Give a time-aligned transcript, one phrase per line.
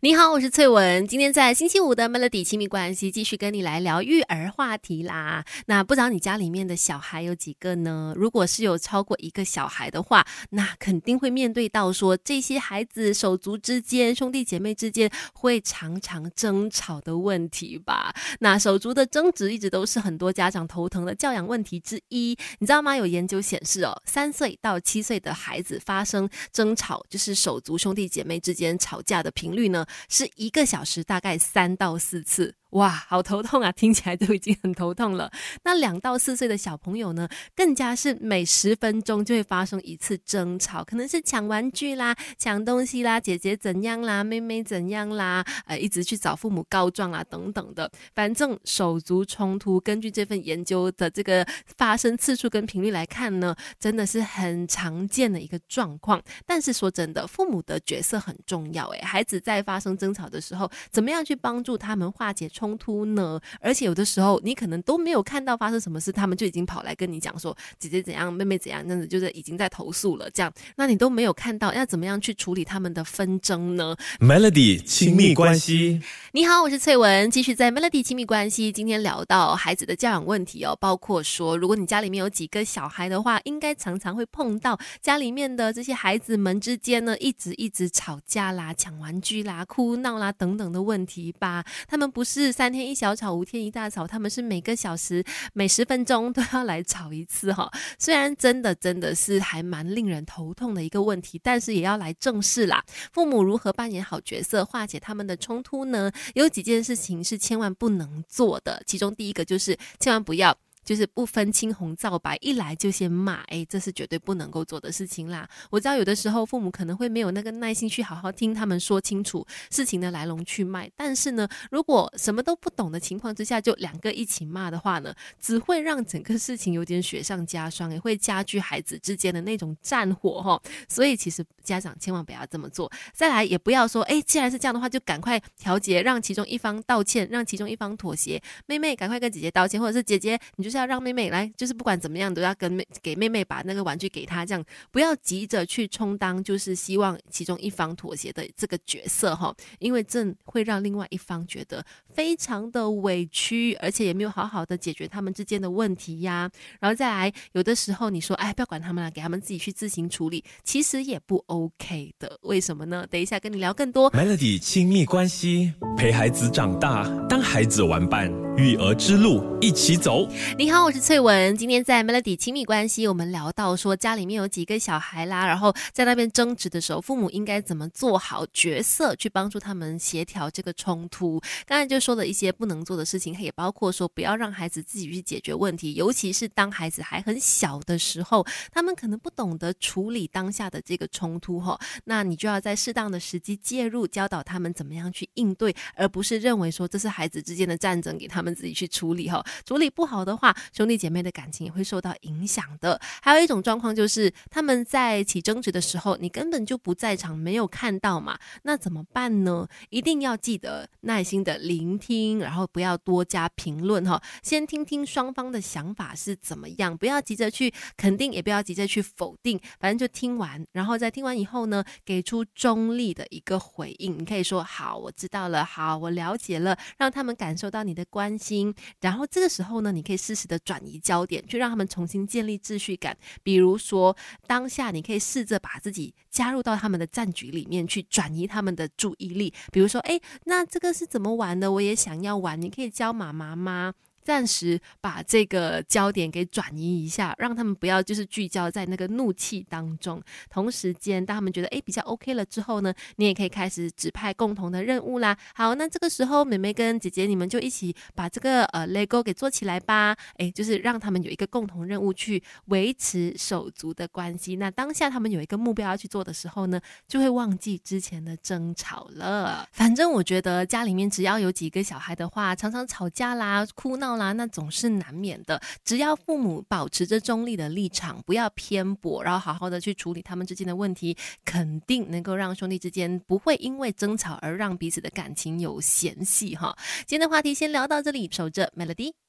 [0.00, 1.06] 你好，我是翠文。
[1.06, 5.44] 今天在星期五的 Melody 亲密关系，继续跟你来聊育儿话题啦。
[5.66, 8.14] 那不知道你家里面的小孩有几个呢？
[8.16, 18.14] 如果是有超过一个小孩的话，那肯定会面对到说这些孩子手足之间、兄弟姐妹之间会常常争吵的问题吧？
[18.40, 22.36] 那手足的争执一直都是很多家长头疼的教养问题之一。
[22.60, 22.96] 你知道吗？
[22.96, 29.68] 有研究显示哦，三岁到七岁的孩子发生争吵，就是手足兄弟姐妹之间吵架的频率。
[29.68, 32.54] 呢，是一个小时大概三到四次。
[32.70, 33.72] 哇，好头痛啊！
[33.72, 35.30] 听起来就已经很头痛了。
[35.64, 47.90] 那两到四岁的小朋友呢，更加是每十分钟就会发生一次争吵，可能是抢玩具啦、抢东西啦、姐姐怎样啦、妹妹怎样啦，呃，一直去找父母告状啊等等的。
[48.14, 51.46] 反正手足冲突，根据这份研究的这个
[51.78, 56.22] 发生次数跟频率来看呢，真的是很常见的一个状况。
[56.44, 58.88] 但是说真的，父母的角色很重要。
[58.88, 62.46] 诶，孩子在发生争吵的时候，怎么样去帮助他们化解？
[62.58, 63.40] 冲突呢？
[63.60, 70.28] 而且有的时候你可能都没有看到发生什么事，他们就已经跑来跟你讲说姐姐怎样，妹妹怎样，这样子就是已经在投诉了。
[70.30, 76.02] 这样，那你都没有看到要怎么样去处理他们的纷争呢？Melody 亲密关系，
[76.32, 78.72] 你好，我是翠文，继续在 Melody 亲密关系。
[78.72, 91.64] 今天聊到孩子的教养问题哦，包括说，如果你家里面有几个小孩的话，应该常常会碰到家里面的这些孩子们之间呢，一直一直吵架啦、抢玩具啦、哭闹啦等等的问题吧。
[91.86, 92.47] 他们不是。
[92.52, 97.70] 三天一小吵，五天一大吵，他们是每个小时、每十分钟都要来吵一次哈。
[97.98, 102.84] 虽然真的真的是还蛮令人头痛的一个问题，但是也要来正视啦。
[103.12, 106.10] 父母如何扮演好角色，化解他们的冲突呢？
[106.34, 110.56] 有几件事情是千万不能做的，其中第一个就是千万不要。
[110.88, 115.46] 就是不分青红皂白，一来就先骂，哎，这是绝对不能够做的事情啦。
[115.68, 130.58] 我知道有的时候父母可能会没有那个耐心去好好听他们说清楚事情的来龙去脉，但是呢，如果什么都不懂的情况之下就两个一起骂的话呢，只会让整个事情有点雪上加霜，也会加剧孩子之间的那种战火哈。
[130.88, 132.90] 所以其实家长千万不要这么做。
[133.12, 138.42] 再来也不要说，哎，既然是这样的话，就赶快调节，让其中一方道歉，让其中一方妥协。
[138.64, 140.77] 妹妹赶快跟姐姐道歉，或者是姐姐，你就是。
[140.78, 151.84] 要让妹妹来，就是不管怎么样都要跟妹给妹妹把那个玩具给她，这样不要急着去充当，就是希望其中一方妥协的这个角色哈，因为这会让另外一方觉得
[152.14, 156.50] 非常的委屈，而且也没有好好的解决他们之间的问题呀。
[156.80, 162.38] 然后再来，有的时候你说哎，不要管他们了，给他们自己去自行处理，其实也不 OK 的。
[162.42, 163.06] 为什么呢？
[163.10, 164.10] 等一下跟你聊更多。
[164.12, 170.28] Melody 亲密关系，陪孩子长大，当孩子玩伴，育儿之路一起走。
[170.56, 170.70] 你。
[170.70, 171.56] 好，我是翠文。
[171.56, 181.40] 今天在 Melody 亲密关系，我们聊到说家里面有几个小孩啦，然后在那边争执的时候，父母应该怎么做好角色去帮助他们协调这个冲突？
[181.66, 191.76] 刚才就说了一些不能做的事情，也包括说不要让孩子自己去解决问题，尤其是当孩子还很小的时候，他们可能不懂得处理当下的这个冲突哈。
[192.04, 199.44] 那你就要在适当的时机介入，教导他们怎么样去应对，而不是认为说这是孩子之间的战争，给他们自己去处理哈。
[199.64, 203.00] 处理不好的话，兄弟姐妹的感情也会受到影响的。
[203.22, 208.38] 还有一种状况就是，他们在起争执的时候，你根本就不在场，没有看到嘛？
[208.62, 209.66] 那怎么办呢？
[209.90, 214.22] 一定要记得耐心的聆听，然后不要多加评论哈。
[214.42, 224.18] 先听听双方的想法是怎么样，不要急着去肯定，也不要急着去否定，反正就听完，然后在听完以后呢，给出中立的一个回应。
[224.18, 228.74] 你可以说：“好，我知道了，好，我了解了。”让他们感受到你的关心。
[229.00, 230.48] 然后这个时候呢，你可以适时。
[230.48, 233.14] 的转移焦点，去让他们重新建立秩序感。
[233.42, 239.52] 比如说，当下你可以试着把自己加入到他们的战局里面去，转移他们的注意力。
[239.70, 241.70] 比如说，哎，那这个是怎么玩的？
[241.70, 243.92] 我也想要玩，你可以教妈妈吗？
[244.28, 250.22] 暂时把这个焦点给转移一下，让他们不要就是聚焦在那个怒气当中。
[250.50, 255.34] 同时间，当他们觉得诶比较 OK 了之后呢，你也可以开始指派共同的任务啦。
[255.54, 260.14] 好，那这个时候妹妹跟姐姐你们就一起把这个呃 LEGO 给做起来吧。
[260.36, 264.56] 诶，就是让他们有一个共同任务去维持手足的关系。
[264.56, 269.66] 那当下他们有一个目标要去做的时候呢，就会忘记之前的争吵了。
[269.72, 274.17] 反正我觉得家里面只要有几个小孩的话，常常吵架啦、哭闹。
[274.18, 275.60] 啦，那总是难免的。
[275.84, 286.76] 只要父母保持着中立的立场，不要偏颇，然后好好的去处理他们之间的问题，肯定能够让兄弟之间不会因为争吵而让彼此的感情有嫌隙哈。
[287.06, 289.27] 今天的话题先聊到这里，守着 Melody。